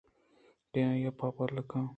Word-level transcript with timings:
کہ 0.71 0.79
آئیءَبِہ 0.91 1.27
پلکّاں 1.37 1.85